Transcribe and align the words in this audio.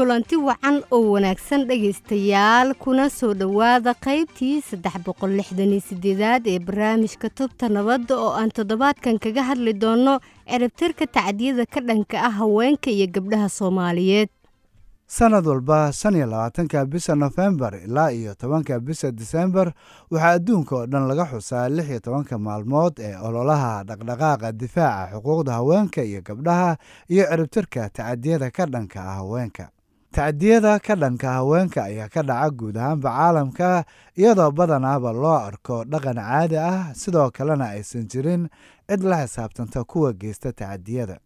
kulanti 0.00 0.36
wacan 0.36 0.80
oo 0.96 1.12
wanaagsan 1.12 1.66
dhegaystayaal 1.68 2.72
kuna 2.74 3.10
soo 3.12 3.34
dhowaada 3.36 3.92
qaybtii 3.94 4.62
saddex 4.64 4.96
boqol 5.04 5.32
lixdan 5.36 5.72
iyo 5.76 5.80
sideedaad 5.88 6.46
ee 6.48 6.58
barnaamijka 6.58 7.28
tubta 7.30 7.68
nabadda 7.68 8.16
oo 8.16 8.32
aan 8.32 8.48
toddobaadkan 8.50 9.18
kaga 9.20 9.42
hadli 9.44 9.72
doonno 9.76 10.14
ciribtirka 10.48 11.04
tacdiyada 11.06 11.66
ka 11.68 11.80
dhanka 11.84 12.16
ah 12.16 12.32
haweenka 12.40 12.88
iyo 12.90 13.06
gabdhaha 13.12 13.48
soomaaliyeed. 13.48 14.28
Sanad 15.06 15.44
walba 15.46 15.92
shan 15.92 16.16
iyo 16.16 16.26
labaatanka 16.26 16.86
bisha 16.86 17.14
nofembar 17.14 17.74
ilaa 17.84 18.08
iyo 18.12 18.32
tobanka 18.34 18.80
bisha 18.80 19.10
disembar 19.12 19.72
waxaa 20.10 20.30
adduunka 20.40 20.76
oo 20.76 20.86
dhan 20.86 21.08
laga 21.08 21.24
xusaa 21.28 21.68
lix 21.68 21.88
iyo 21.90 22.00
tobanka 22.00 22.38
maalmood 22.38 22.96
ee 22.98 23.16
ololaha 23.20 23.84
dhaqdhaqaaqa 23.84 24.52
difaaca 24.52 25.12
xuquuqda 25.12 25.52
haweenka 25.52 26.00
iyo 26.02 26.22
gabdhaha 26.24 26.76
iyo 27.08 27.24
ciribtirka 27.30 27.88
tacadiyada 27.92 28.48
ka 28.50 28.64
dhanka 28.66 29.00
ah 29.04 29.14
haweenka 29.20 29.68
tacdiyada 30.12 30.78
ka 30.82 30.94
dhanka 30.94 31.28
haweenka 31.38 31.84
ayaa 31.84 32.08
ka 32.08 32.22
dhaca 32.22 32.50
guud 32.50 32.76
ahaanba 32.76 33.10
caalamka 33.14 33.84
iyadoo 34.18 34.50
badanaaba 34.50 35.12
loo 35.12 35.38
arko 35.38 35.84
dhaqan 35.84 36.18
caadi 36.18 36.56
ah. 36.58 36.90
Sidoo 36.94 37.30
kalena 37.30 37.70
aysan 37.78 38.08
jirin 38.10 38.48
cid 38.88 39.02
la 39.06 39.22
xisaabtanta 39.26 39.84
kuwa 39.84 40.12
geysta 40.12 40.52
tacadiyada 40.52 41.18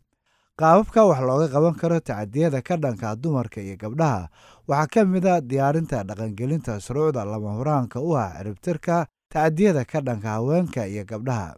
qaababka 0.61 1.01
wax 1.09 1.21
looga 1.25 1.49
qaban 1.49 1.75
karo 1.81 2.01
tacadiyada 2.01 2.61
ka 2.63 2.77
dhanka 2.77 3.17
dumarka 3.17 3.61
iyo 3.65 3.77
gabdhaha 3.81 4.29
waxaa 4.69 4.87
ka 4.93 5.05
mid 5.05 5.25
a 5.27 5.41
diyaarinta 5.41 6.05
dhaqangelinta 6.05 6.77
shuruucda 6.81 7.25
lama 7.25 7.57
huraanka 7.57 8.01
u 8.05 8.13
ah 8.21 8.37
ciribtirka 8.37 9.07
tacadiyada 9.33 9.85
ka 9.89 10.01
dhanka 10.05 10.29
haweenka 10.29 10.85
iyo 10.87 11.05
gabdhaha 11.09 11.57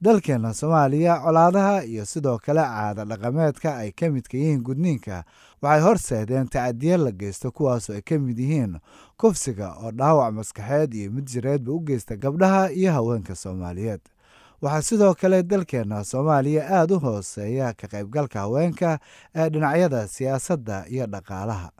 dalkeenna 0.00 0.54
soomaaliya 0.54 1.20
colaadaha 1.20 1.84
iyo 1.84 2.04
sidoo 2.06 2.38
kale 2.38 2.60
caada 2.60 3.04
dhaqameedka 3.04 3.76
ay 3.76 3.90
ka 3.92 4.10
midka 4.10 4.36
yihiin 4.38 4.62
gudniinka 4.62 5.24
waxay 5.62 5.80
horseedeen 5.82 6.48
tacadiya 6.48 6.96
la 6.98 7.10
geysto 7.12 7.50
kuwaasoo 7.52 7.94
ay 7.94 8.02
ka 8.02 8.18
mid 8.18 8.38
yihiin 8.38 8.78
kufsiga 9.16 9.74
oo 9.82 9.90
dhaawac 9.92 10.32
maskaxeed 10.34 10.94
iyo 10.94 11.10
mid 11.12 11.24
jireedba 11.28 11.72
u 11.72 11.80
geysta 11.80 12.16
gabdhaha 12.16 12.70
iyo 12.72 12.92
haweenka 12.92 13.34
soomaaliyeed. 13.34 14.00
Waxaa 14.62 14.82
sidoo 14.82 15.14
kale 15.14 15.42
dalkeenna 15.42 16.04
soomaaliya 16.04 16.64
aad 16.80 16.90
u 16.92 16.98
hooseeya 17.00 17.72
ka 17.72 17.88
qaybgalka 17.88 18.40
haweenka 18.40 18.98
ee 19.34 19.48
dhinacyada 19.50 20.08
siyaasadda 20.08 20.84
iyo 20.88 21.06
dhaqaalaha. 21.06 21.70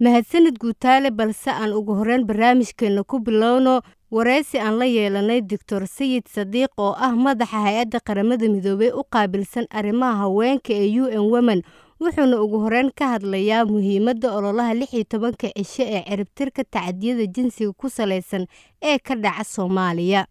Mahadsanid 0.00 0.58
guutaale 0.58 1.10
balse 1.10 1.50
aan 1.50 1.72
ugu 1.72 1.94
horreyn 1.94 2.24
barnaamijkeenna 2.24 3.04
ku 3.04 3.18
bilowno 3.20 3.82
waraysi 4.10 4.58
aan 4.58 4.78
la 4.78 4.84
yeelanay 4.86 5.40
doctor 5.40 5.86
sayid 5.86 6.26
sadiiq 6.34 6.70
oo 6.78 6.94
ah 7.06 7.12
madaxa 7.26 7.58
hay'adda 7.66 8.00
qaramada 8.08 8.48
midoobey 8.54 8.90
u 8.90 9.02
qaabilsan 9.14 9.66
arrimaha 9.70 10.16
haweenka 10.26 10.72
ee 10.74 11.00
u 11.00 11.06
n 11.06 11.30
women 11.34 11.62
wuxuuna 12.00 12.40
ugu 12.42 12.58
horeyn 12.64 12.90
ka 12.98 13.06
hadlayaa 13.14 13.64
muhiimadda 13.64 14.32
ololaha 14.36 14.74
lix 14.74 14.90
iyo 14.94 15.04
tobanka 15.04 15.48
cisho 15.56 15.82
ee 15.86 16.02
ciribtirka 16.08 16.64
tacadiyada 16.64 17.26
jinsiga 17.26 17.72
ku 17.72 17.86
salaysan 17.90 18.46
ee 18.82 18.98
ka 18.98 19.14
dhaca 19.14 19.44
soomaaliya 19.44 20.26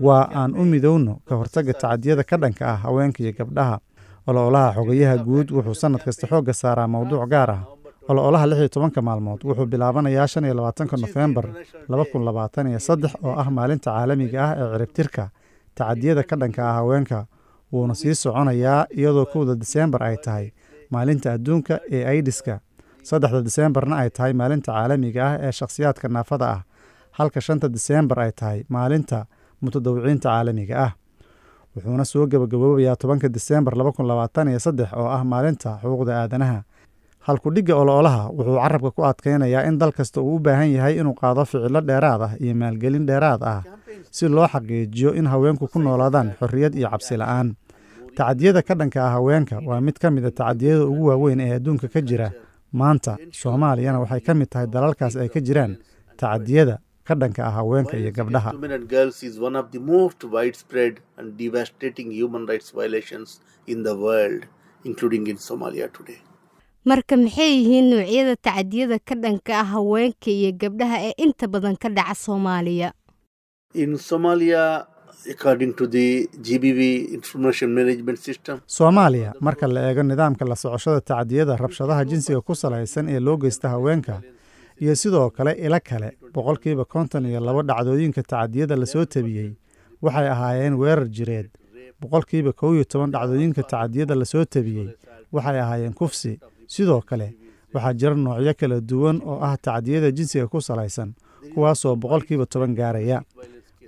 Waa 0.00 0.28
aan 0.40 0.50
u 0.60 0.64
midowno 0.64 1.14
ka 1.28 1.34
hortagga 1.36 1.72
tacadiyada 1.72 2.24
ka 2.30 2.36
dhanka 2.42 2.64
ah 2.72 2.76
haweenka 2.84 3.20
iyo 3.24 3.32
gabdhaha. 3.38 3.76
Ololaha 4.28 4.70
xogayaha 4.76 5.16
guud 5.26 5.48
wuxuu 5.56 5.74
sannad 5.82 6.02
kasta 6.04 6.26
xoogga 6.30 6.52
saaraa 6.62 6.86
mowduuc 6.94 7.28
gaar 7.30 7.50
ah. 7.50 7.60
Ololaha 8.08 8.46
lix 8.50 8.58
iyo 8.58 8.68
tobanka 8.68 9.00
maalmood 9.08 9.40
wuxuu 9.48 9.66
bilaabanayaa 9.72 10.26
shan 10.32 10.44
iyo 10.44 10.54
labaatanka 10.54 10.96
nofembar 10.96 11.44
laba 11.88 12.04
kun 12.12 12.22
labaatan 12.28 12.66
iyo 12.72 12.78
saddex 12.88 13.12
oo 13.24 13.34
ah 13.42 13.48
maalinta 13.50 13.90
caalamiga 13.90 14.38
ah 14.44 14.52
ee 14.60 14.68
ciribtirka 14.72 15.24
tacadiyada 15.78 16.22
ka 16.30 16.36
dhanka 16.36 16.60
ah 16.70 16.74
haweenka 16.80 17.18
wuuna 17.72 17.94
sii 18.00 18.14
soconayaa 18.14 18.86
iyadoo 18.98 19.26
kowda 19.32 19.54
diseembar 19.62 20.02
ay 20.08 20.16
tahay 20.26 20.46
maalinta 20.94 21.28
adduunka 21.36 21.74
ee 21.96 22.02
aidiska 22.12 22.54
saddexda 23.08 23.40
diseembarna 23.48 23.94
ay 24.02 24.10
tahay 24.16 24.32
maalinta 24.40 24.70
caalamiga 24.72 25.22
ah 25.28 25.34
ee 25.46 25.52
shakhsiyaadka 25.58 26.06
naafada 26.16 26.46
ah 26.54 26.60
halka 27.18 27.40
shanta 27.46 27.68
diseembar 27.76 28.18
ay 28.24 28.32
tahay 28.40 28.60
maalinta 28.76 29.18
mutadawiciinta 29.62 30.28
caalamiga 30.28 30.76
ah. 30.86 30.92
Wuxuuna 31.76 32.04
soo 32.10 32.24
gebagaboobayaa 32.32 32.96
tobanka 33.02 33.28
diseembar 33.36 33.74
oo 35.00 35.08
ah 35.16 35.22
maalinta 35.32 35.70
xuquuqda 35.82 36.12
aadanaha. 36.22 36.58
Halkudhigga 37.26 37.74
ololaha 37.82 38.22
wuxuu 38.36 38.56
carabka 38.62 38.90
ku 38.96 39.02
adkaynayaa 39.10 39.62
in 39.68 39.76
dal 39.80 39.92
kasta 39.98 40.20
uu 40.20 40.36
u 40.36 40.38
baahan 40.46 40.70
yahay 40.76 40.94
inuu 41.00 41.14
qaado 41.20 41.44
ficilo 41.50 41.80
dheeraad 41.88 42.22
ah 42.26 42.32
iyo 42.44 42.54
maalgelin 42.62 43.04
dheeraad 43.10 43.42
ah 43.52 43.60
si 44.10 44.28
loo 44.28 44.46
xaqiijiyo 44.48 45.14
in 45.14 45.26
haweenku 45.26 45.68
ku 45.72 45.78
noolaadaan 45.78 46.34
xorriyad 46.40 46.74
iyo 46.74 46.88
cabsi 46.90 47.16
la'aan. 47.16 47.54
Tacadiyada 48.16 48.62
ka 48.62 48.74
dhanka 48.74 48.98
ah 49.06 49.12
haweenka 49.16 49.60
waa 49.66 49.80
mid 49.80 49.98
ka 49.98 50.10
mida 50.10 50.30
tacadiyada 50.30 50.84
ugu 50.86 51.06
waaweyn 51.10 51.40
ee 51.40 51.54
adduunka 51.56 51.88
ka 51.88 52.00
jira. 52.00 52.32
Maanta 52.72 53.16
soomaaliyana 53.32 54.00
waxay 54.02 54.20
ka 54.20 54.34
mid 54.34 54.48
tahay 54.50 54.66
dalalkaas 54.66 55.16
ay 55.16 55.28
ka 55.28 55.40
jiraan 55.40 55.78
tacadiyada 56.18 56.78
ka 57.06 57.14
dhanka 57.14 57.46
ah 57.46 57.54
haweenka 57.62 57.96
iyo 57.96 58.10
gabdhaha. 58.12 58.52
Marka 66.88 67.16
maxay 67.16 67.50
yihiin 67.60 67.86
noocyada 67.92 68.34
tacadiyada 68.36 68.98
ka 68.98 69.14
dhanka 69.14 69.52
ah 69.60 69.68
haweenka 69.76 70.30
iyo 70.30 70.50
gabdhaha 70.52 70.96
ee 71.08 71.14
inta 71.24 71.46
badan 71.48 71.76
ka 71.76 71.88
dhaca 71.88 72.14
soomaaliya 72.14 72.92
soomaaliya 78.66 79.32
marka 79.40 79.66
la 79.68 79.80
eego 79.90 80.02
nidaamka 80.02 80.44
la 80.48 80.56
socoshada 80.56 81.00
tacadiyada 81.00 81.56
rabshadaha 81.56 82.04
jinsiga 82.04 82.40
ku 82.40 82.54
salaysan 82.54 83.08
ee 83.08 83.20
loo 83.20 83.36
geysta 83.36 83.68
haweenka 83.68 84.22
iyo 84.80 84.94
sidoo 84.96 85.30
kale 85.30 85.52
ilo 85.52 85.78
kale 85.84 86.16
boqolkiiba 86.34 86.84
konton 86.84 87.26
iyo 87.26 87.40
labo 87.40 87.62
dhacdooyinka 87.62 88.22
tacadiyada 88.22 88.76
la 88.76 88.86
soo 88.86 89.04
tabiyey 89.04 89.52
waxay 90.02 90.28
ahaayeen 90.28 90.74
weerar 90.74 91.08
jireed. 91.08 91.48
Boqolkiiba 92.00 92.52
kow 92.52 92.72
iyo 92.74 92.84
toban 92.84 93.10
dhacdooyinka 93.12 93.62
tacadiyada 93.62 94.14
la 94.14 94.24
soo 94.24 94.44
tabiyey 94.44 94.88
waxay 95.32 95.60
ahaayeen 95.60 95.92
kufsi. 95.94 96.40
Sidoo 96.66 97.00
kale 97.00 97.34
waxaa 97.74 97.92
jira 97.92 98.14
noocyo 98.14 98.54
kala 98.54 98.80
duwan 98.80 99.20
oo 99.24 99.40
ah 99.44 99.56
tacdiyada 99.60 100.10
jinsiga 100.10 100.46
ku 100.48 100.60
salaysan 100.60 101.12
kuwaasoo 101.54 101.96
boqolkiiba 101.96 102.46
toban 102.46 102.74
gaaraya 102.74 103.22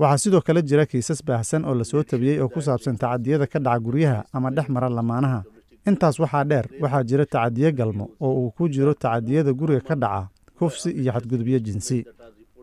waxaa 0.00 0.18
sidoo 0.22 0.40
kale 0.46 0.60
jira 0.68 0.84
kiisas 0.90 1.20
baahsan 1.28 1.62
oo 1.68 1.74
la 1.80 1.84
soo 1.90 2.02
tabiyey 2.10 2.38
oo 2.42 2.48
ku 2.54 2.60
saabsan 2.66 2.96
tacadiyada 3.02 3.46
ka 3.52 3.58
dhaca 3.66 3.80
guryaha 3.86 4.20
ama 4.34 4.48
dhex 4.56 4.68
mara 4.74 4.88
lamaanaha. 4.98 5.40
Intaas 5.88 6.16
waxaa 6.22 6.44
dheer 6.50 6.66
waxaa 6.82 7.02
jira 7.08 7.24
tacadiyo 7.34 7.70
galmo 7.78 8.06
oo 8.24 8.32
uu 8.40 8.50
ku 8.56 8.68
jiro 8.74 8.92
tacadiyada 8.94 9.52
guriga 9.52 9.80
ka 9.88 9.94
dhaca 10.02 10.28
kufsi 10.58 10.90
iyo 11.00 11.10
xadgudubyo 11.14 11.58
jinsi. 11.66 11.98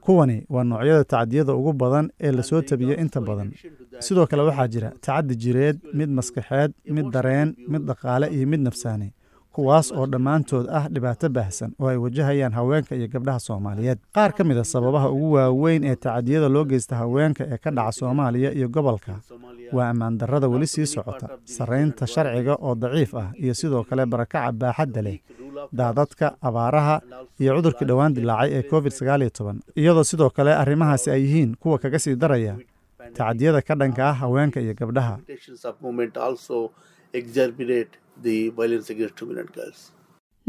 Kuwani 0.05 0.37
waa 0.53 0.63
noocyada 0.63 1.03
tacadiyada 1.11 1.53
ugu 1.59 1.73
badan 1.81 2.05
ee 2.25 2.31
la 2.31 2.43
soo 2.43 2.61
tabiyo 2.61 2.95
inta 3.03 3.19
badan. 3.21 3.49
Sidoo 4.05 4.25
kale 4.29 4.41
waxaa 4.49 4.67
jira 4.73 4.89
tacadi 5.05 5.33
jireed 5.41 5.77
mid 5.93 6.09
maskaxeed 6.17 6.71
mid 6.95 7.07
dareen 7.13 7.49
mid 7.71 7.81
dhaqaale 7.89 8.27
iyo 8.35 8.45
mid 8.51 8.61
nafsaani 8.67 9.07
kuwaas 9.57 9.87
oo 9.91 10.05
dhammaantood 10.13 10.65
ah 10.79 10.85
dhibaato 10.93 11.27
baahsan 11.37 11.71
oo 11.81 11.87
ay 11.91 11.97
wajahayaan 12.05 12.53
haweenka 12.57 12.93
iyo 12.95 13.07
gabdhaha 13.13 13.39
soomaaliyeed. 13.47 13.99
Qaar 14.15 14.31
ka 14.37 14.43
mid 14.43 14.57
a 14.57 14.63
sababaha 14.63 15.09
ugu 15.09 15.31
waaweyn 15.37 15.83
ee 15.91 15.95
tacadiyada 15.95 16.49
loo 16.55 16.65
geysta 16.71 16.95
haweenka 17.01 17.43
ee 17.53 17.57
ka 17.57 17.71
dhaca 17.77 17.91
soomaaliya 17.99 18.51
iyo 18.57 18.67
gobolka 18.69 19.13
waa 19.77 19.89
ammaan 19.93 20.17
darrada 20.21 20.47
weli 20.53 20.67
sii 20.73 20.85
socota 20.85 21.27
sarraynta 21.55 22.05
sharciga 22.13 22.53
oo 22.67 22.75
daciif 22.83 23.11
ah 23.21 23.27
iyo 23.43 23.53
sidoo 23.53 23.83
kale 23.89 24.05
barakaca 24.05 24.51
baaxadda 24.61 25.01
leh 25.07 25.17
daadadka 25.79 26.27
abaaraha 26.49 26.95
iyo 27.41 27.51
cudurkii 27.57 27.87
dhowaan 27.89 28.13
dilaacay 28.17 28.51
ee 28.57 28.63
covid 28.71 28.93
iyadoo 29.81 30.03
sidoo 30.11 30.29
kale 30.37 30.51
arrimahaasi 30.61 31.07
ay 31.15 31.21
yihiin 31.25 31.51
kuwa 31.61 31.77
kaga 31.83 31.99
sii 32.03 32.15
daraya 32.15 32.53
tacadiyada 33.17 33.61
ka 33.67 33.73
dhanka 33.81 34.03
ah 34.09 34.13
haweenka 34.21 34.59
iyo 34.65 34.73
gabdhaha 34.81 35.15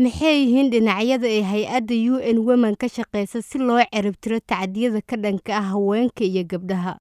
maxay 0.04 0.34
yihiin 0.42 0.68
dhinacyada 0.72 1.28
ee 1.36 1.42
hay'adda 1.52 1.94
u 2.12 2.16
n 2.34 2.38
women 2.48 2.74
ka 2.82 2.86
shaqeysa 2.96 3.42
si 3.42 3.58
loo 3.58 3.80
ciribtiro 3.94 4.38
tacadiyada 4.50 5.00
ka 5.10 5.16
dhanka 5.24 5.52
ah 5.60 5.66
haweenka 5.74 6.22
iyo 6.24 6.42
gabdhaha. 6.52 6.92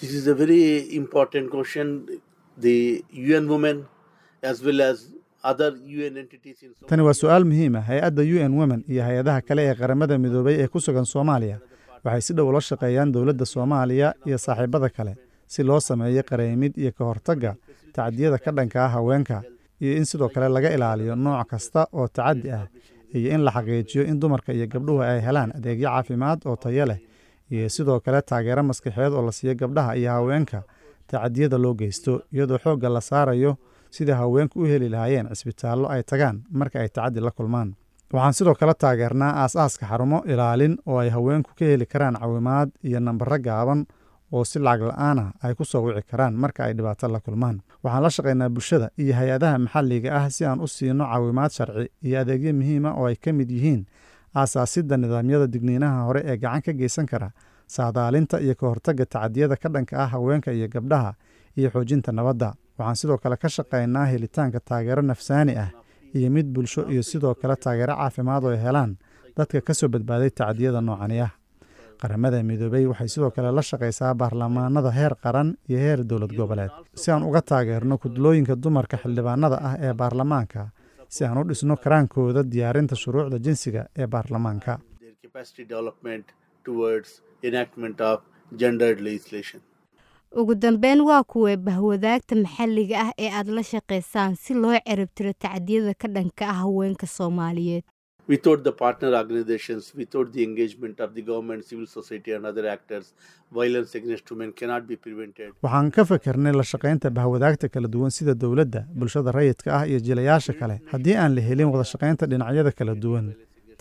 This 0.00 0.12
is 0.18 0.26
a 0.28 0.34
very 0.34 0.64
important 1.02 1.50
question. 1.50 1.86
The 2.66 3.02
UN 3.12 3.44
Women, 3.52 3.86
as 4.42 4.62
well 4.66 4.80
as 4.82 4.96
other 5.50 5.70
UN 5.98 6.14
entities 6.22 6.58
in 6.62 6.70
tani 6.90 7.02
waa 7.06 7.14
su'aal 7.20 7.44
muhiim 7.50 7.74
ah. 7.80 7.84
Hay'adda 7.90 8.22
u 8.34 8.36
n 8.48 8.52
women 8.60 8.80
iyo 8.92 9.02
hay'adaha 9.08 9.40
kale 9.48 9.62
ee 9.70 9.74
qaramada 9.80 10.18
midoobay 10.18 10.54
ee 10.62 10.68
ku 10.68 10.78
sugan 10.86 11.06
soomaaliya 11.14 11.56
waxay 12.04 12.20
si 12.26 12.32
dhow 12.36 12.46
ula 12.52 12.60
shaqeeyaan 12.70 13.12
dowladda 13.16 13.46
soomaaliya 13.54 14.08
iyo 14.28 14.38
saaxiibada 14.46 14.88
kale 14.96 15.12
si 15.52 15.60
loo 15.68 15.80
sameeyo 15.88 16.22
qareemid 16.30 16.72
iyo 16.82 16.92
ka 16.98 17.04
hortagga 17.08 17.52
tacdiyada 17.96 18.38
ka 18.44 18.50
dhanka 18.56 18.78
ah 18.84 18.88
haweenka 18.94 19.42
iyo 19.82 19.92
in 19.98 20.04
sidoo 20.10 20.28
kale 20.34 20.48
laga 20.56 20.70
ilaaliyo 20.76 21.14
nooc 21.16 21.46
kasta 21.52 21.80
oo 21.98 22.06
tacaddi 22.16 22.48
ah 22.58 22.64
iyo 23.16 23.28
in 23.34 23.42
la 23.46 23.50
xaqiijiyo 23.56 24.02
in 24.10 24.16
dumarka 24.20 24.52
iyo 24.52 24.66
gabdhuhu 24.72 25.00
ay 25.10 25.20
helaan 25.26 25.50
adeegyo 25.58 25.88
caafimaad 25.88 26.38
oo 26.48 26.56
tayo 26.56 26.84
leh 26.90 26.98
iyo 27.50 27.68
sidoo 27.76 28.00
kale 28.04 28.20
taageero 28.30 28.62
maskaxeed 28.70 29.12
oo 29.18 29.22
la 29.28 29.32
siiyo 29.38 29.54
gabdhaha 29.62 29.92
iyo 30.00 30.10
haweenka 30.16 30.62
tacadiyada 31.10 31.58
loo 31.64 31.74
geysto 31.80 32.12
iyadoo 32.34 32.58
xoogga 32.64 32.88
la 32.96 33.00
saarayo 33.00 33.52
sidai 33.96 34.16
haweenku 34.22 34.56
u 34.62 34.64
heli 34.72 34.88
lahaayeen 34.94 35.26
cisbitaallo 35.34 35.86
ay 35.94 36.02
tagaan 36.10 36.36
marka 36.60 36.76
ay 36.82 36.88
tacaddi 36.88 37.20
la 37.26 37.30
kulmaan. 37.30 37.70
Waxaan 38.12 38.34
sidoo 38.38 38.54
kale 38.60 38.74
taageernaa 38.82 39.32
aas-aaska 39.42 39.84
xarumo 39.90 40.18
ilaalin 40.32 40.74
oo 40.86 40.98
ay 41.02 41.08
haweenku 41.16 41.50
ka 41.58 41.64
heli 41.64 41.86
karaan 41.92 42.16
cawimaad 42.20 42.68
iyo 42.88 43.00
nambaro 43.00 43.38
gaaban 43.46 43.80
oo 44.32 44.44
si 44.44 44.58
lacag 44.58 44.82
la'aan 44.90 45.18
ah 45.18 45.30
ay 45.42 45.54
ku 45.54 45.64
soo 45.64 45.82
wici 45.86 46.02
karaan 46.10 46.34
marka 46.42 46.64
ay 46.64 46.74
dhibaato 46.74 47.08
la 47.08 47.20
kulmaan. 47.20 47.56
Waxaan 47.82 48.02
la 48.02 48.10
shaqaynaa 48.16 48.48
bulshada 48.54 48.90
iyo 49.02 49.14
hay'adaha 49.18 49.58
maxalliga 49.64 50.08
ah 50.18 50.28
si 50.30 50.44
aan 50.44 50.60
u 50.60 50.66
siino 50.66 51.04
caawimaad 51.04 51.50
sharci 51.56 51.86
iyo 52.06 52.16
adeegyo 52.20 52.52
muhiima 52.58 52.90
oo 52.98 53.06
ay 53.10 53.16
ka 53.16 53.32
mid 53.32 53.50
yihiin 53.50 53.82
aasaasidda 54.36 54.96
nidaamyada 54.96 55.46
digniinaha 55.52 55.98
hore 56.08 56.20
ee 56.30 56.36
gacan 56.36 56.62
ka 56.66 56.72
geysan 56.72 57.06
kara 57.06 57.28
saadaalinta 57.66 58.40
iyo 58.44 58.54
ka 58.60 58.66
hortagga 58.68 59.04
tacadiyada 59.06 59.56
ka 59.56 59.68
dhanka 59.68 59.94
ah 60.04 60.08
haweenka 60.12 60.52
iyo 60.52 60.68
gabdhaha 60.68 61.14
iyo 61.58 61.68
xoojinta 61.74 62.12
nabadda. 62.12 62.54
Waxaan 62.78 62.96
sidoo 63.00 63.18
kale 63.18 63.36
ka 63.36 63.48
shaqaynaa 63.48 64.06
helitaanka 64.12 64.60
taageero 64.60 65.02
nafsaani 65.02 65.52
ah 65.64 65.70
iyo 66.14 66.28
mid 66.30 66.46
bulsho 66.54 66.82
iyo 66.92 67.02
sidoo 67.02 67.34
kale 67.34 67.56
taageero 67.56 67.94
caafimaad 67.96 68.44
oo 68.44 68.56
helaan 68.64 68.96
dadka 69.36 69.60
ka 69.60 69.74
soo 69.74 69.88
badbaaday 69.88 70.30
tacadiyada 70.30 70.80
noocani 70.80 71.20
ah 71.26 71.30
qaramada 72.02 72.42
midoobey 72.50 72.84
waxay 72.90 73.08
sidoo 73.14 73.30
kale 73.36 73.50
la 73.58 73.62
shaqaysaa 73.70 74.14
baarlamaanada 74.20 74.90
heer 74.98 75.14
qaran 75.24 75.48
iyo 75.68 75.78
heer 75.84 76.00
dowlad 76.10 76.32
goboleed. 76.40 76.70
Si 76.94 77.10
aan 77.10 77.22
uga 77.28 77.40
taageerno 77.50 77.98
kudlooyinka 78.02 78.54
dumarka 78.62 78.96
xildhibaanada 79.02 79.56
ah 79.68 79.74
ee 79.86 79.92
baarlamaanka 80.00 80.62
si 81.14 81.24
aan 81.24 81.38
u 81.40 81.44
dhisno 81.48 81.76
karaankooda 81.84 82.42
diyaarinta 82.52 82.94
shuruucda 83.02 83.38
jinsiga 83.46 83.82
ee 83.98 84.06
baarlamaanka. 84.06 84.72
Ugu 90.36 90.54
dambeyn 90.54 91.00
waa 91.00 91.22
kuwee 91.24 91.56
bahwadaagta 91.56 92.34
maxalliga 92.36 92.96
ah 93.04 93.10
ee 93.18 93.30
aad 93.38 93.48
la 93.48 93.62
shaqaysaan 93.62 94.36
si 94.36 94.54
loo 94.54 94.76
ciribtiro 94.86 95.32
tacdiyada 95.32 95.94
ka 95.94 96.08
dhanka 96.08 96.44
ah 96.52 96.58
haweenka 96.62 97.06
soomaaliyeed 97.06 97.84
without 98.32 98.60
the 98.68 98.72
partner 98.82 99.10
organizations, 99.20 99.84
without 100.00 100.28
the 100.36 100.42
engagement 100.48 100.96
of 101.04 101.10
the 101.16 101.22
government, 101.30 101.60
civil 101.70 101.86
society, 101.96 102.30
and 102.36 102.44
other 102.50 102.64
actors, 102.76 103.06
violence 103.58 103.92
against 104.00 104.30
women 104.32 104.50
cannot 104.60 104.82
be 104.90 104.96
prevented. 105.04 105.50
waxaan 105.66 105.90
ka 105.96 106.02
fikirnay 106.10 106.52
la 106.60 106.64
shaqaynta 106.72 107.10
bahwadaagta 107.18 107.68
kala 107.74 107.88
duwan 107.94 108.10
sida 108.18 108.34
dowladda 108.44 108.80
bulshada 109.00 109.32
rayidka 109.38 109.68
ah 109.78 109.82
iyo 109.90 109.98
jilayaasha 110.08 110.52
kale 110.60 110.76
haddii 110.92 111.16
aan 111.22 111.34
la 111.38 111.42
helin 111.48 111.70
wada 111.74 111.86
shaqaynta 111.92 112.24
dhinacyada 112.32 112.72
kala 112.80 112.94
duwan 113.04 113.26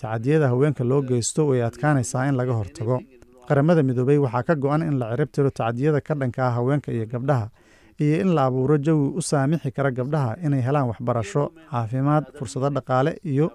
tacadiyada 0.01 0.47
haweenka 0.53 0.83
loo 0.91 1.01
geysto 1.11 1.41
way 1.51 1.61
adkaanaysaa 1.69 2.23
in 2.29 2.35
laga 2.41 2.53
hortago 2.61 2.97
qaramada 3.49 3.81
midoobey 3.89 4.17
waxaa 4.25 4.43
ka 4.49 4.55
go-an 4.63 4.81
in 4.89 4.95
la 5.01 5.07
ciribtiro 5.13 5.49
tacdiyada 5.61 5.99
ka 6.07 6.13
dhanka 6.21 6.41
ah 6.47 6.53
haweenka 6.57 6.89
iyo 6.97 7.05
gabdhaha 7.13 7.47
iyo 8.05 8.15
in 8.23 8.29
la 8.37 8.41
abuuro 8.49 8.75
jawi 8.87 9.05
u 9.19 9.21
saamixi 9.31 9.69
kara 9.77 9.91
gabdhaha 9.99 10.31
inay 10.47 10.61
helaan 10.67 10.87
waxbarasho 10.91 11.43
caafimaad 11.71 12.23
fursado 12.39 12.69
dhaqaale 12.77 13.11
iyo 13.33 13.47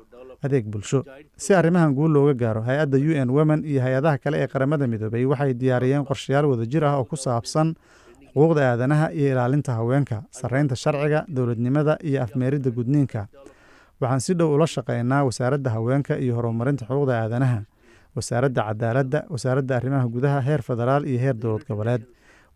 adeeg 0.43 0.65
bulsho. 0.73 1.05
Si 1.37 1.55
arrimahan 1.55 1.95
guul 1.95 2.11
looga 2.13 2.35
gaaro 2.35 2.61
hay'adda 2.69 2.97
u 2.99 3.13
n 3.25 3.29
women 3.31 3.65
iyo 3.65 3.81
hay'adaha 3.87 4.19
kale 4.23 4.37
ee 4.43 4.49
qaramada 4.53 4.87
midoobey 4.87 5.25
waxay 5.33 5.53
diyaariyeen 5.55 6.05
qorshayaal 6.11 6.47
wadajir 6.53 6.85
ah 6.85 6.99
oo 7.01 7.05
ku 7.05 7.17
saabsan 7.17 7.75
xuquuqda 8.35 8.63
aadanaha 8.73 9.07
iyo 9.13 9.29
ilaalinta 9.35 9.73
haweenka 9.79 10.23
sarreynta 10.31 10.75
sharciga 10.77 11.25
dowladnimada 11.29 11.99
iyo 12.03 12.23
afmeeridda 12.25 12.71
gudniinka. 12.71 13.29
Waxaan 14.01 14.21
si 14.21 14.33
dhow 14.35 14.51
ula 14.57 14.67
shaqaynaa 14.67 15.23
wasaaradda 15.29 15.71
haweenka 15.77 16.19
iyo 16.19 16.35
horumarinta 16.39 16.85
xuquuqda 16.89 17.13
aadanaha 17.23 17.59
wasaaradda 18.17 18.61
cadaaladda 18.69 19.19
wasaaradda 19.35 19.73
arrimaha 19.79 20.07
gudaha 20.15 20.41
heer 20.47 20.63
federaal 20.63 21.03
iyo 21.07 21.19
heer 21.25 21.35
dowlad 21.43 21.65
goboleed. 21.69 22.03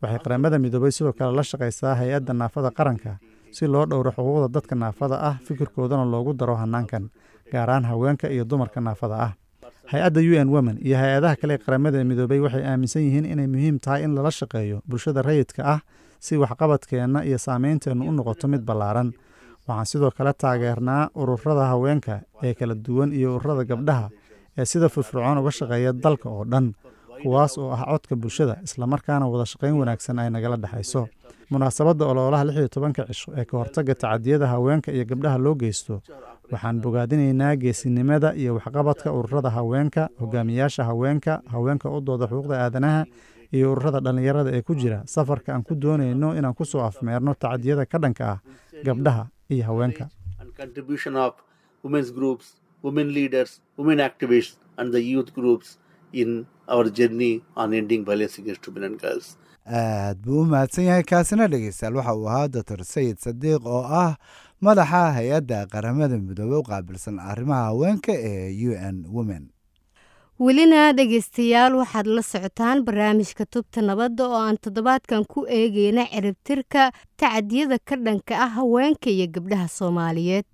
Waxay 0.02 0.18
qaramada 0.24 0.56
midoobey 0.58 0.90
sidoo 0.96 1.12
kale 1.12 1.32
la 1.38 1.42
shaqaysaa 1.50 1.94
hay'adda 2.00 2.32
naafada 2.34 2.70
qaranka 2.78 3.12
si 3.56 3.64
loo 3.66 3.84
dhowro 3.86 4.10
xuquuqda 4.16 4.48
dadka 4.56 4.74
naafada 4.74 5.16
ah 5.28 5.36
fikirkoodana 5.46 6.04
loogu 6.04 6.32
daro 6.40 6.56
hanaankan 7.52 7.52
gaaraan 7.52 7.84
haweenka 7.84 8.28
iyo 8.30 8.44
dumarka 8.44 8.80
naafada 8.80 9.14
ah. 9.20 9.32
Hay'adda 9.86 10.20
u 10.20 10.34
n 10.44 10.48
women 10.50 10.78
iyo 10.82 10.96
hay'adaha 10.98 11.36
kale 11.40 11.54
ee 11.54 11.58
qaramada 11.58 12.04
midoobey 12.04 12.40
waxay 12.40 12.64
aaminsan 12.64 13.02
yihiin 13.02 13.24
inay 13.24 13.46
muhiim 13.46 13.78
tahay 13.78 14.02
in 14.04 14.14
lala 14.14 14.30
shaqeeyo 14.30 14.82
bulshada 14.88 15.22
rayidka 15.22 15.62
ah 15.64 15.80
si 16.20 16.36
waxqabadkeenna 16.36 17.22
iyo 17.24 17.38
saameynteennu 17.38 18.02
u 18.08 18.12
noqoto 18.12 18.48
mid 18.48 18.62
ballaaran. 18.66 19.12
Waxaan 19.68 19.86
sidoo 19.86 20.10
kale 20.10 20.32
taageernaa 20.34 21.10
ururada 21.14 21.64
haweenka 21.70 22.20
ee 22.42 22.54
kala 22.54 22.74
duwan 22.74 23.12
iyo 23.12 23.36
ururada 23.36 23.64
gabdhaha 23.64 24.10
ee 24.58 24.64
sida 24.64 24.88
firfircoon 24.88 25.38
uga 25.38 25.50
shaqeeya 25.50 25.92
dalka 25.92 26.28
oo 26.30 26.44
dhan 26.44 26.74
kuwaas 27.22 27.58
oo 27.58 27.70
ah 27.70 27.84
codka 27.86 28.16
bulshada 28.16 28.54
islamarkaana 28.66 29.26
wada 29.30 29.46
shaqayn 29.46 29.74
wanaagsan 29.80 30.18
ay 30.18 30.30
nagala 30.30 30.56
dhexayso 30.56 31.06
munaasabadda 31.50 32.04
ololaha 32.10 32.44
lix 32.48 32.56
iyo 32.58 32.68
tobanka 32.68 33.02
cisho 33.10 33.30
ee 33.38 33.44
ka 33.44 33.54
hortagga 33.60 33.94
tacadiyada 33.94 34.46
haweenka 34.52 34.90
iyo 34.96 35.04
gabdhaha 35.10 35.38
loo 35.44 35.54
geysto 35.54 35.94
waxaan 36.52 36.80
bogaadinaynaa 36.84 37.54
geesinimada 37.62 38.32
iyo 38.34 38.54
waxqabadka 38.58 39.12
ururada 39.12 39.50
haweenka 39.50 40.08
hogaamiyaasha 40.20 40.84
haweenka 40.84 41.42
haweenka 41.52 41.90
u 41.90 42.00
dooda 42.00 42.26
xuquuqda 42.26 42.54
aadanaha 42.64 43.04
iyo 43.52 43.72
ururada 43.72 44.00
dhallinyarada 44.00 44.50
ee 44.56 44.62
ku 44.62 44.74
jira. 44.74 45.02
Safarka 45.06 45.54
aan 45.54 45.62
ku 45.62 45.74
doonayno 45.74 46.34
inaan 46.38 46.54
ku 46.54 46.64
soo 46.64 46.82
afmeerno 46.82 47.34
tacadiyada 47.34 47.86
ka 47.86 47.98
dhanka 47.98 48.24
ah 48.32 48.38
gabdhaha 48.84 49.26
iyo 49.50 49.64
haweenka. 49.64 50.08
Aad 59.66 60.18
buu 60.22 60.42
u 60.42 60.44
mahadsan 60.46 60.84
yahay 60.84 61.02
kaasina 61.02 61.48
dhegeystayaal 61.48 61.96
waxa 61.98 62.14
uu 62.14 62.28
ahaa 62.28 62.48
doctor 62.48 62.84
sayid 62.84 63.18
sadiiq 63.18 63.66
oo 63.66 63.82
ah 64.02 64.14
madaxa 64.60 65.12
hay'adda 65.16 65.66
qaramada 65.72 66.16
midoobey 66.18 66.58
u 66.60 66.62
qaabilsan 66.70 67.18
arrimaha 67.20 67.64
haweenka 67.70 68.12
ee 68.12 68.52
u 68.68 68.72
n 68.74 69.04
women. 69.08 69.50
Welina 70.38 70.92
dhegeystayaal 70.92 71.74
waxaad 71.80 72.06
la 72.06 72.22
socotaan 72.22 72.84
barnaamijka 72.84 73.44
tubta 73.46 73.80
nabadda 73.82 74.24
oo 74.28 74.36
aan 74.40 74.56
toddobaadkan 74.60 75.24
ku 75.24 75.46
eegeyna 75.48 76.04
ciribtirka 76.12 76.92
tacadiyada 77.16 77.78
ka 77.84 77.96
dhanka 77.96 78.34
ah 78.44 78.48
haweenka 78.60 79.10
iyo 79.10 79.26
gabdhaha 79.32 79.68
soomaaliyeed. 79.68 80.44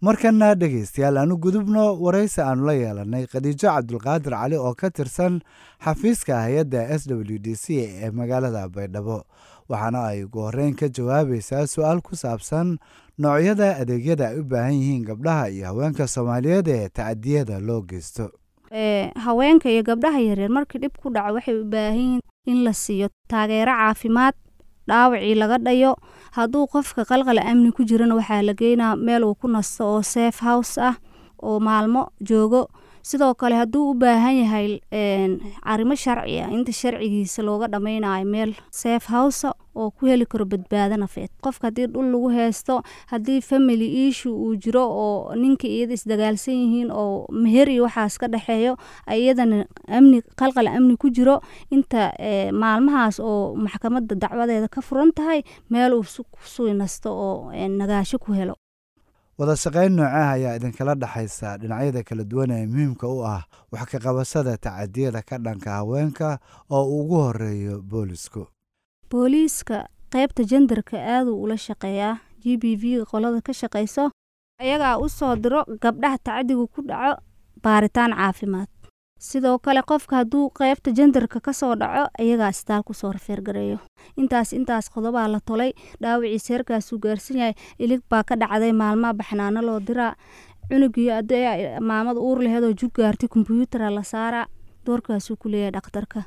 Markana 0.00 0.54
dhegeystayaal 0.54 1.16
aanu 1.18 1.36
gudubno 1.36 1.96
waraysi 2.00 2.40
aanu 2.40 2.64
la 2.66 2.72
yeelanay 2.72 3.26
khadiijo 3.26 3.68
cabdulqaadir 3.68 4.32
cali 4.32 4.56
oo 4.56 4.74
ka 4.74 4.90
tirsan 4.90 5.40
xafiiska 5.84 6.40
hay'adda 6.44 6.88
s 6.98 7.04
w 7.10 7.38
d 7.38 7.54
c 7.56 7.64
ee 7.84 8.10
magaalada 8.10 8.68
baydhabo 8.68 9.24
waxaana 9.68 10.00
ay 10.10 10.24
ugu 10.24 10.40
horeyn 10.46 10.74
ka 10.80 10.88
jawaabaysaa 10.88 11.66
su'aal 11.74 12.00
ku 12.00 12.16
saabsan 12.16 12.78
noocyada 13.18 13.76
adeegyada 13.82 14.28
ay 14.32 14.40
u 14.40 14.44
baahan 14.44 14.74
yihiin 14.80 15.04
gabdhaha 15.08 15.48
iyo 15.50 15.66
haweenka 15.66 16.06
soomaaliyeed 16.14 16.68
ee 16.68 16.88
tacadiyada 16.88 17.60
loo 17.60 17.82
geysto. 17.82 18.30
Haweenka 19.24 19.68
iyo 19.70 19.82
gabdhaha 19.82 20.20
yaryar 20.20 20.50
markii 20.50 20.78
dhib 20.82 20.94
ku 21.02 21.10
dhaco 21.10 21.34
waxay 21.36 21.56
u 21.60 21.64
baahan 21.64 21.96
yihiin 21.98 22.20
in 22.46 22.64
la 22.64 22.72
siiyo 22.72 23.08
taageero 23.28 23.72
caafimaad 23.72 24.34
dhaawacii 24.88 25.34
laga 25.34 25.58
dhayo. 25.58 25.92
Hadduu 26.32 26.66
qofka 26.72 27.04
qalqala 27.04 27.42
amni 27.44 27.72
ku 27.72 27.84
jirana 27.84 28.14
waxaa 28.14 28.42
la 28.42 28.52
geynaa 28.54 28.96
meel 28.96 29.24
uu 29.24 29.34
ku 29.34 29.48
nasto 29.48 29.84
oo 29.94 30.02
safe 30.02 30.40
house 30.44 30.80
ah 30.80 30.96
oo 31.42 31.60
maalmo 31.60 32.08
joogo 32.20 32.68
sidoo 33.08 33.34
kale 33.40 33.54
hadduu 33.60 33.90
u 33.90 33.94
baahan 34.02 34.36
yahay 34.42 34.68
arrimo 35.72 35.94
sharci 36.04 36.34
ah 36.44 36.50
inta 36.56 36.72
sharcigiisa 36.80 37.42
looga 37.48 37.66
dhammaynayo 37.72 38.24
meel 38.34 38.50
safe 38.70 39.06
house 39.14 39.46
oo 39.78 39.90
ku 39.96 40.06
heli 40.10 40.26
karo 40.26 40.44
badbaado 40.44 40.96
nafeed. 41.02 41.30
Qofka 41.44 41.68
haddii 41.68 41.86
dhul 41.92 42.08
lagu 42.12 42.28
haysto 42.36 42.82
haddii 43.12 43.40
family 43.50 43.88
issue 44.08 44.32
uu 44.44 44.56
jiro 44.64 44.82
oo 45.04 45.34
ninka 45.42 45.66
iyada 45.68 45.94
isdagaalsan 45.98 46.54
yihiin 46.62 46.90
oo 46.90 47.26
meher 47.44 47.68
iyo 47.70 47.82
waxaas 47.86 48.18
ka 48.18 48.26
dhexeeyo 48.28 48.74
iyadana 49.16 49.64
amni 49.98 50.18
qalqal 50.40 50.68
amni 50.68 50.96
ku 51.02 51.08
jiro 51.16 51.40
inta 51.70 52.10
maalmahaas 52.52 53.20
oo 53.20 53.54
maxkamadda 53.64 54.14
dacwadeeda 54.22 54.68
ka 54.68 54.80
furan 54.82 55.12
tahay 55.14 55.40
meel 55.70 55.94
uu 55.94 56.24
kusui 56.34 56.74
nasto 56.74 57.08
oo 57.26 57.52
nagaasho 57.80 58.18
ku 58.18 58.32
helo 58.38 58.54
wada 59.38 59.54
shaqayn 59.62 59.92
noocaah 59.98 60.30
ayaa 60.36 60.56
idinkala 60.58 60.94
dhexaysa 61.02 61.48
dhinacyada 61.62 62.02
kala 62.08 62.24
duwan 62.30 62.50
ee 62.56 62.66
muhiimka 62.66 63.06
u 63.08 63.18
ah 63.34 63.42
wax 63.72 63.86
ka 63.92 63.98
qabashada 64.04 64.56
tacadiyada 64.64 65.22
ka 65.28 65.38
dhanka 65.38 65.70
haweenka 65.78 66.38
oo 66.70 66.84
ugu 67.00 67.16
horeeyo 67.26 67.74
boolisku 67.90 68.42
booliiska 69.10 69.78
qaybta 70.14 70.42
jendarka 70.50 70.96
aaduu 71.14 71.36
ula 71.42 71.56
shaqeeyaa 71.66 72.14
g 72.42 72.56
b 72.62 72.74
v 72.82 73.04
qolada 73.10 73.40
ka 73.46 73.52
shaqayso 73.60 74.10
ayagaa 74.62 74.98
u 74.98 75.06
soo 75.08 75.36
diro 75.36 75.62
gabdhaha 75.82 76.18
tacadigu 76.18 76.66
ku 76.74 76.80
dhaco 76.90 77.22
baaritaan 77.62 78.12
caafimaad 78.18 78.68
sidoo 79.18 79.58
kale 79.58 79.82
qofka 79.82 80.16
hadduu 80.16 80.50
qeybta 80.58 80.90
jendarka 80.96 81.40
ka 81.40 81.52
soo 81.52 81.74
dhaco 81.80 82.04
iyagaa 82.24 82.48
istaal 82.54 82.82
ku 82.86 82.94
soo 82.94 83.12
rafeergareeyo 83.12 83.78
intaas 84.16 84.52
intaas 84.52 84.90
qodobaa 84.94 85.28
la 85.32 85.40
tolay 85.40 85.72
dhaawacii 86.02 86.38
seerkaasuu 86.38 86.98
gaarsan 86.98 87.36
yahay 87.38 87.54
ilig 87.78 88.02
baa 88.10 88.22
ka 88.24 88.36
dhacday 88.36 88.72
maalmaha 88.72 89.14
baxnaano 89.14 89.62
loo 89.62 89.80
diraa. 89.80 90.14
Cunugii 90.70 91.08
maamada 91.80 92.20
uur 92.20 92.42
laheedoo 92.44 92.72
jug 92.80 92.92
gaartay 92.94 93.28
kombyuutara 93.28 93.90
la 93.90 94.02
saaraa 94.02 94.46
doorkaasuu 94.86 95.36
ku 95.36 95.48
leeyahay 95.48 95.72
dhakhtarka. 95.72 96.22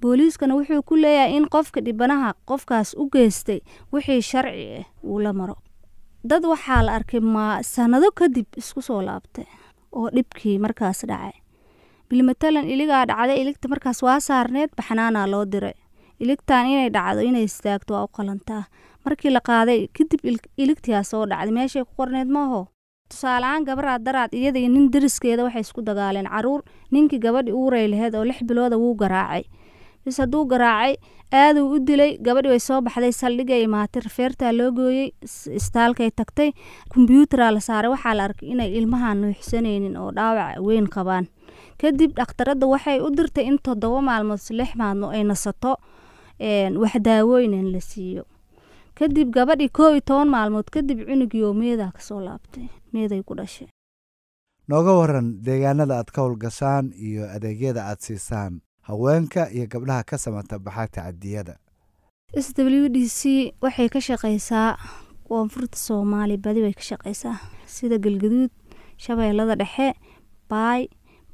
Booliiskana 0.00 0.54
wuxuu 0.56 0.82
ku 0.82 0.96
leeyahay 0.96 1.36
in 1.36 1.46
qofka 1.48 1.80
dhibanaha 1.84 2.34
qofkaas 2.48 2.94
u 2.96 3.08
geystay 3.12 3.60
wixii 3.92 4.22
sharci 4.22 4.66
ah 4.80 4.84
uu 5.04 5.18
la 5.20 5.32
maro. 5.32 5.56
Dad 6.24 6.44
waxaa 6.44 6.82
la 6.82 6.92
arkay 6.94 7.20
ma 7.20 7.62
sanado 7.62 8.08
kadib 8.14 8.46
isku 8.56 8.82
soo 8.82 9.02
laabtay 9.02 9.44
oo 9.92 10.08
dhibkii 10.10 10.58
markaas 10.58 11.04
dhacay 11.06 11.32
bilmatalan 12.14 12.66
iligaa 12.74 13.04
dhacday 13.10 13.38
iligta 13.42 13.66
markaas 13.72 13.98
waa 14.06 14.20
saarneed 14.28 14.70
baxnaanaa 14.78 15.26
loo 15.32 15.44
diray. 15.52 15.74
Iligtan 16.22 16.66
inay 16.72 16.90
dhacdo 16.96 17.20
inay 17.28 17.44
istaagto 17.50 17.94
waa 17.94 18.04
u 18.06 18.10
qalantaa 18.16 18.62
markii 19.04 19.32
la 19.36 19.40
qaaday 19.48 19.80
kadib 19.96 20.20
iligtiyaa 20.62 21.02
soo 21.10 21.24
dhacday. 21.30 21.50
Meeshay 21.58 21.82
ku 21.84 21.92
qorneed 21.98 22.28
maaho? 22.36 22.60
Tusaaleahaan 23.10 23.64
gabaraad 23.68 24.02
daraad 24.06 24.32
iyada 24.38 24.58
iyo 24.62 24.68
nin 24.74 24.86
dariskeeda 24.94 25.42
waxay 25.46 25.64
isku 25.66 25.82
dagaaleen. 25.88 26.28
Caruur 26.34 26.62
ninkii 26.92 27.18
gabadhi 27.24 27.52
uuray 27.60 27.86
laheyd 27.92 28.14
oo 28.14 28.24
lix 28.30 28.38
bilooda 28.48 28.76
wuu 28.82 28.94
garaacay 29.02 29.44
bis 30.04 30.18
hadduu 30.22 30.44
garaacay 30.52 30.94
aaduu 31.32 31.66
u 31.74 31.78
dilay 31.88 32.18
gabadhi 32.26 32.48
way 32.52 32.60
soo 32.60 32.80
baxday 32.86 33.12
saldhigay 33.12 33.62
imaatay 33.66 34.02
rafeertaa 34.06 34.52
loo 34.58 34.70
gooyey 34.78 35.08
istaalkay 35.60 36.10
tagtay 36.10 36.50
kombyuutara 36.92 37.50
la 37.50 37.60
saaray. 37.60 37.90
Waxaa 37.94 38.14
la 38.18 38.24
arkay 38.28 38.48
inay 38.54 38.70
ilmaha 38.78 39.14
nuuxsanaynin 39.14 39.96
oo 39.96 40.10
dhaawac 40.16 40.60
weyn 40.66 40.86
qabaan. 40.94 41.26
Kadib 41.80 42.10
dhakhtaradda 42.18 42.66
waxay 42.66 43.00
u 43.00 43.10
dirtay 43.16 43.44
in 43.50 43.58
toddoba 43.66 44.00
maalmood 44.08 44.40
lix 44.50 44.70
maalmood 44.76 45.14
ay 45.16 45.24
nasato 45.24 45.72
wax 46.82 46.94
daawooynan 47.06 47.72
la 47.72 47.80
siiyo. 47.80 48.24
Kadib 48.98 49.28
gabadhii 49.34 49.68
koob 49.74 49.92
iyo 49.92 50.00
toban 50.08 50.28
maalmood 50.28 50.68
kadib 50.74 50.98
cunugii 51.08 51.52
meedaa 51.60 51.90
ka 51.96 52.00
soo 52.00 52.20
laabtay 52.20 52.68
meeday 52.92 53.22
ku 53.26 53.34
dhashay. 53.34 53.68
Nooga 54.68 54.92
waran 55.00 55.26
deegaanada 55.46 55.98
aad 55.98 56.08
ka 56.14 56.22
howlgashaan 56.22 56.92
iyo 57.08 57.26
adeegyada 57.36 57.84
aad 57.90 57.98
siisaan 58.06 58.60
haweenka 58.88 59.50
iyo 59.54 59.66
gabdhaha 59.72 60.02
ka 60.04 60.16
samata 60.18 60.58
baxa 60.58 60.86
tacadiyada 60.88 61.56
s 62.34 62.52
w 62.56 62.88
d 62.88 63.08
c 63.08 63.52
waxay 63.62 63.88
ka 63.88 64.00
shaqeysaa 64.00 64.76
koonfurta 65.28 65.78
soomaali 65.78 66.36
badi 66.36 66.60
way 66.62 66.74
ka 66.74 66.82
shaqeysaa 66.90 67.38
sida 67.66 67.96
galgaduud 67.98 68.50
shabeellada 69.04 69.54
dhexe 69.56 69.94
baay 70.50 70.88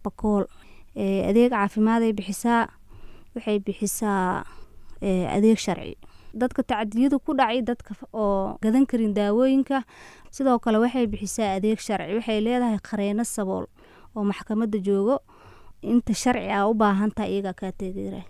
bakool. 0.04 0.44
Adeeg 1.28 1.50
caafimaad 1.50 2.02
bixisaa 2.18 2.68
waxay 3.34 3.58
bixisaa 3.66 4.44
adeeg 5.36 5.58
sharci. 5.58 5.96
Dadka 6.34 6.62
tacadiyada 6.62 7.18
ku 7.18 7.34
dhacay 7.34 7.62
dadka 7.66 7.94
oo 8.12 8.58
gadan 8.62 8.86
karin 8.86 9.14
daawooyinka 9.14 9.82
sidoo 10.30 10.58
kale 10.62 10.78
waxay 10.84 11.06
bixisaa 11.12 11.56
adeeg 11.58 11.78
sharci 11.86 12.14
waxay 12.18 12.38
leedahay 12.46 12.78
qareeno 12.88 13.24
sabool 13.24 13.66
oo 14.14 14.24
maxkamadda 14.30 14.78
joogo 14.78 15.16
inta 15.82 16.14
sharci 16.14 16.50
a 16.50 16.66
u 16.68 16.74
baahantaha 16.74 17.28
iyagaa 17.28 17.52
kaa 17.60 17.72
tegeera 17.72 18.22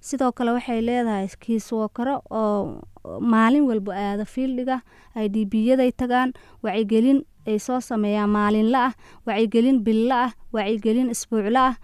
sidoo 0.00 0.32
kale 0.32 0.50
waxay 0.56 0.80
leedahay 0.80 1.28
kiiswookaro 1.42 2.22
oo 2.30 2.80
maalin 3.20 3.64
walba 3.70 3.92
aada 3.96 4.24
fiildhiga 4.24 4.80
ay 5.14 5.28
dhibiyaday 5.28 5.90
tagaan 5.92 6.32
wacyigelin 6.64 7.20
ay 7.46 7.58
soo 7.58 7.80
sameeyaan 7.80 8.30
maalinla 8.36 8.80
ah 8.88 8.92
wacyigelin 9.26 9.78
billa 9.86 10.16
ah 10.26 10.30
wacyigelin 10.52 11.10
isbuucla 11.14 11.64
ah. 11.68 11.76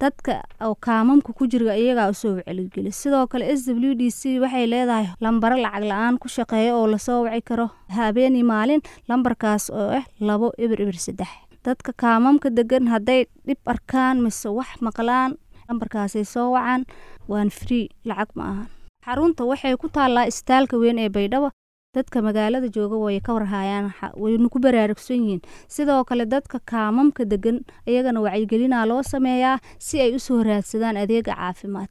Dadka 0.00 0.42
oo 0.66 0.74
kaamamka 0.74 1.30
ku 1.38 1.46
jira 1.46 1.76
iyagaa 1.78 2.10
u 2.10 2.14
soo 2.14 2.34
waceligeli 2.36 2.90
sidoo 2.92 3.26
kale 3.30 3.46
s 3.46 3.62
w 3.70 3.94
d 3.94 4.10
c 4.10 4.40
waxay 4.42 4.66
leedahay 4.66 5.06
lambaro 5.22 5.56
lacag 5.56 5.84
la'aan 5.90 6.18
ku 6.18 6.26
shaqeeya 6.28 6.74
oo 6.74 6.86
la 6.90 6.98
soo 6.98 7.22
waci 7.24 7.40
karo. 7.46 7.70
Habeeni 7.96 8.42
maalin 8.42 8.82
lambarkaas 9.08 9.70
oo 9.70 9.88
ah 9.98 10.04
labo 10.20 10.50
ibir 10.58 10.82
ibir 10.82 10.98
saddex 10.98 11.30
dadka 11.64 11.92
kaamamka 12.02 12.48
degan 12.58 12.86
hadday 12.92 13.20
dhib 13.46 13.60
arkaan 13.72 14.20
mise 14.24 14.48
wax 14.58 14.70
maqlaan 14.86 15.36
lambarkaasay 15.68 16.24
soo 16.24 16.48
wacaan 16.54 16.82
waan 17.28 17.50
free 17.50 17.88
lacag 18.04 18.30
ma 18.36 18.44
ahan. 18.52 18.68
Xarunta 19.06 19.44
waxay 19.50 19.76
ku 19.76 19.88
taallaa 19.96 20.26
istaalka 20.32 20.76
weyn 20.82 20.98
ee 20.98 21.08
baydhabo 21.16 21.48
dadka 21.96 22.22
magaalada 22.26 22.68
jooga 22.76 22.96
way 23.04 23.20
ka 23.26 23.32
warhayaan 23.36 23.86
wayna 24.22 24.48
ku 24.52 24.58
baraarugsan 24.64 25.16
yihiin. 25.24 25.42
Sidoo 25.74 26.04
kale 26.08 26.24
dadka 26.34 26.58
kaamamka 26.72 27.24
degan 27.32 27.58
iyagana 27.86 28.20
wacyigelinaa 28.26 28.84
loo 28.90 29.02
sameeyaa 29.02 29.58
si 29.78 30.00
ay 30.04 30.10
u 30.16 30.20
soo 30.26 30.42
raadsadaan 30.42 30.96
adeega 30.96 31.34
caafimaad. 31.34 31.88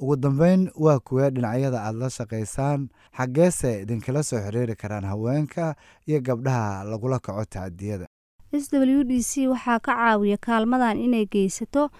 Ugu 0.00 0.16
dambeyn 0.16 0.70
waa 0.84 0.98
kuwee 1.06 1.30
dhinacyada 1.34 1.78
aad 1.86 1.96
la 2.02 2.08
shaqaysaan 2.10 2.88
xaggeese 3.16 3.70
idinkala 3.82 4.22
soo 4.22 4.40
xiriiri 4.44 4.74
karaan 4.76 5.04
haweenka 5.04 5.74
iyo 6.08 6.20
gabdhaha 6.26 6.84
lagula 6.90 7.18
kaco 7.18 7.44
tacadiyada 7.44 8.06
s 8.54 8.70
w 8.72 9.02
d 9.04 9.22
c 9.22 9.48
waxaa 9.52 9.78
ka 9.86 9.92
caawiya 9.98 10.38
kaalmadan 10.46 10.96
inay 11.06 11.26
geysato 11.26 11.90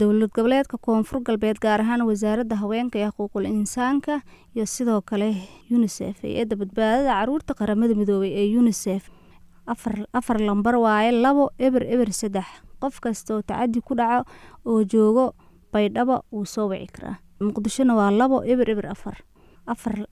dowlad 0.00 0.30
goboleedka 0.36 0.76
koonfur 0.86 1.20
galbeed 1.26 1.58
gaar 1.64 1.80
ahaan 1.84 2.02
wasaaradda 2.08 2.56
haweenka 2.62 2.98
ee 2.98 3.10
xuquuqul 3.10 3.46
insaanka 3.46 4.22
iyo 4.56 4.64
sidoo 4.66 5.00
kale 5.10 5.28
unisef 5.70 6.22
hay'adda 6.24 6.56
badbaadada 6.60 7.10
carruurta 7.18 7.52
qaramada 7.58 7.94
midoobay 8.00 8.32
ee 8.42 8.56
unisef 8.58 9.02
afar 10.18 10.38
lambar 10.48 10.74
waaye 10.84 11.12
labo 11.12 11.50
eber 11.58 11.82
eber 11.94 12.08
saddex. 12.12 12.46
Qof 12.80 13.00
kasta 13.04 13.34
oo 13.36 13.42
tacadi 13.42 13.80
ku 13.84 13.92
dhaco 13.94 14.24
oo 14.64 14.80
joogo 14.92 15.34
baydhabo 15.72 16.24
wuu 16.32 16.46
soo 16.46 16.68
wici 16.72 16.86
karaa. 16.94 17.16
Muqdishona 17.40 17.92
waa 17.98 18.10
labo 18.10 18.40
eber 18.52 18.70
eber 18.70 18.86
afar. 18.94 19.16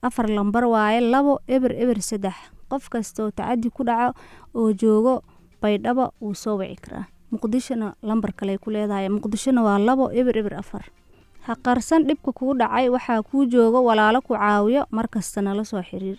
Afar 0.07 0.29
lambar 0.29 0.65
waaye 0.69 1.01
labo 1.01 1.39
eber 1.47 1.73
eber 1.73 1.97
saddex. 2.09 2.35
Qof 2.69 2.89
kasta 2.93 3.23
oo 3.25 3.31
tacadi 3.31 3.69
ku 3.73 3.81
dhaco 3.83 4.13
oo 4.53 4.69
joogo 4.77 5.23
baydhabo 5.61 6.05
wuu 6.21 6.35
soo 6.43 6.57
wici 6.61 6.75
karaa 6.85 7.05
muqdishona 7.31 7.87
lambar 8.03 8.31
kale 8.39 8.57
ku 8.57 8.69
leedahay. 8.71 9.09
Muqdishona 9.09 9.63
waa 9.67 9.79
labo 9.79 10.11
eber 10.19 10.37
eber 10.37 10.53
afar. 10.63 10.85
Ha 11.45 11.55
qarsan 11.65 12.07
dhibka 12.07 12.31
kuu 12.31 12.53
dhacay 12.59 12.87
waxaa 12.89 13.21
kuu 13.23 13.45
jooga 13.45 13.79
walaalo 13.87 14.21
ku 14.21 14.33
caawiyo 14.35 14.85
markasta 14.91 15.41
nala 15.41 15.63
soo 15.65 15.83
xiriir. 15.89 16.17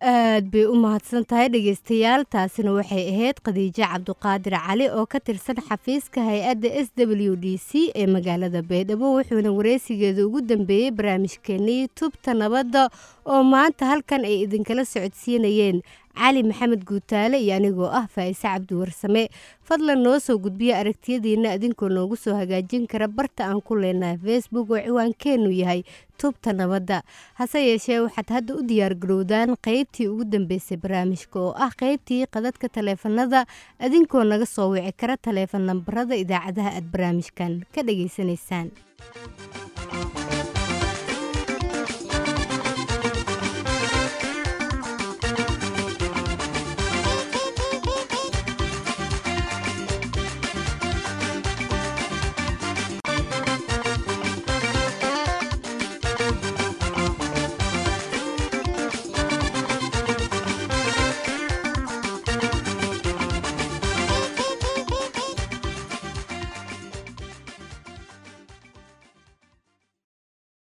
Aad 0.00 0.48
bay 0.52 0.64
u 0.64 0.72
mahadsan 0.80 1.24
tahay 1.28 1.48
dhegeystayaal 1.52 2.24
taasina 2.24 2.72
waxay 2.72 3.04
ahayd 3.12 3.36
khadiijo 3.44 3.84
cabduqaadir 3.84 4.56
cali 4.56 4.86
oo 4.88 5.04
ka 5.12 5.20
tirsan 5.20 5.60
xafiiska 5.60 6.24
hay'adda 6.24 6.68
s 6.72 6.88
w 6.96 7.36
d 7.36 7.60
c 7.60 7.92
ee 7.92 8.06
magaalada 8.08 8.62
baydhabo 8.64 9.12
wuxuuna 9.16 9.52
wareysigeeda 9.52 10.24
ugu 10.24 10.40
dambeeyey 10.40 10.90
barnaamijkeennii 10.90 11.88
tubta 11.92 12.32
nabadda 12.32 12.88
oo 13.28 13.42
maanta 13.44 13.92
halkan 13.92 14.24
ay 14.24 14.48
idinkala 14.48 14.84
socodsiinayeen 14.88 15.82
cali 16.20 16.42
maxamed 16.48 16.82
guutaale 16.88 17.36
iyo 17.44 17.54
anigoo 17.56 17.88
ah 18.00 18.06
faa'ise 18.14 18.44
cabdiwarsame 18.48 19.22
fadlan 19.68 20.00
noo 20.04 20.18
soo 20.26 20.36
gudbiya 20.44 20.78
aragtiyadiina 20.82 21.54
idinkoo 21.56 21.88
noogu 21.88 22.16
soo 22.24 22.34
hagaajin 22.40 22.84
kara 22.92 23.08
barta 23.08 23.42
aan 23.48 23.60
ku 23.64 23.74
leenahay 23.82 24.18
facebook 24.26 24.70
oo 24.70 24.80
ciwaankeennu 24.86 25.50
yahay 25.60 25.82
tubta 26.20 26.52
nabadda. 26.52 27.00
Hase 27.40 27.58
yeeshee 27.68 27.98
waxaad 28.04 28.28
hadda 28.34 28.52
u 28.60 28.62
diyaargarowdaan 28.70 29.56
qaybtii 29.66 30.08
ugu 30.12 30.24
dambeysay 30.28 30.76
barnaamijka 30.82 31.38
oo 31.40 31.54
ah 31.56 31.72
qaybtii 31.80 32.26
qadadka 32.34 32.68
taleefanada 32.68 33.46
idinkoo 33.86 34.24
naga 34.24 34.46
soo 34.46 34.68
wici 34.76 34.92
kara 35.00 35.16
taleefan 35.16 35.64
nambarada 35.70 36.14
idaacadaha 36.24 36.76
aad 36.76 36.86
barnaamijkan 36.92 37.64
ka 37.74 37.80
dhageysanaysaan 37.88 38.68